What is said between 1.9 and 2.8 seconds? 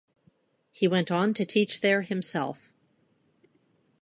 himself.